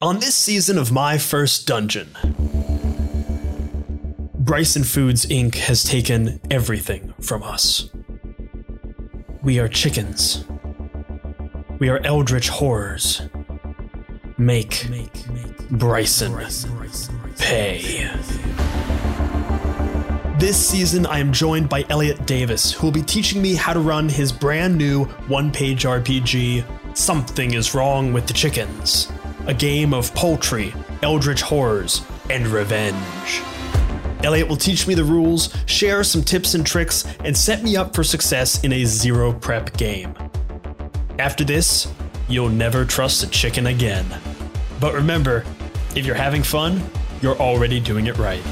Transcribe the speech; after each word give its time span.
On 0.00 0.20
this 0.20 0.36
season 0.36 0.78
of 0.78 0.92
My 0.92 1.18
First 1.18 1.66
Dungeon, 1.66 2.06
Bryson 4.38 4.84
Foods 4.84 5.26
Inc. 5.26 5.56
has 5.56 5.82
taken 5.82 6.40
everything 6.52 7.12
from 7.20 7.42
us. 7.42 7.90
We 9.42 9.58
are 9.58 9.66
chickens. 9.66 10.44
We 11.80 11.88
are 11.88 11.98
eldritch 12.04 12.48
horrors. 12.48 13.22
Make, 14.36 14.86
Bryson, 15.72 16.32
pay. 17.36 18.08
This 20.38 20.64
season, 20.64 21.06
I 21.06 21.18
am 21.18 21.32
joined 21.32 21.68
by 21.68 21.84
Elliot 21.88 22.24
Davis, 22.24 22.70
who 22.72 22.86
will 22.86 22.92
be 22.92 23.02
teaching 23.02 23.42
me 23.42 23.56
how 23.56 23.72
to 23.72 23.80
run 23.80 24.08
his 24.08 24.30
brand 24.30 24.78
new 24.78 25.06
one 25.26 25.50
page 25.50 25.82
RPG, 25.82 26.64
Something 26.96 27.54
is 27.54 27.74
Wrong 27.74 28.12
with 28.12 28.28
the 28.28 28.32
Chickens, 28.32 29.08
a 29.48 29.54
game 29.54 29.94
of 29.94 30.14
poultry, 30.14 30.74
eldritch 31.02 31.40
horrors, 31.40 32.02
and 32.28 32.46
revenge. 32.46 33.42
Elliot 34.22 34.46
will 34.46 34.56
teach 34.56 34.86
me 34.86 34.94
the 34.94 35.04
rules, 35.04 35.54
share 35.64 36.04
some 36.04 36.22
tips 36.22 36.54
and 36.54 36.66
tricks, 36.66 37.04
and 37.24 37.36
set 37.36 37.62
me 37.62 37.76
up 37.76 37.94
for 37.94 38.04
success 38.04 38.62
in 38.62 38.72
a 38.72 38.84
zero 38.84 39.32
prep 39.32 39.74
game. 39.76 40.14
After 41.18 41.44
this, 41.44 41.90
you'll 42.28 42.50
never 42.50 42.84
trust 42.84 43.22
a 43.22 43.26
chicken 43.28 43.68
again. 43.68 44.06
But 44.80 44.92
remember, 44.92 45.44
if 45.96 46.04
you're 46.04 46.14
having 46.14 46.42
fun, 46.42 46.84
you're 47.22 47.36
already 47.38 47.80
doing 47.80 48.06
it 48.06 48.18
right. 48.18 48.42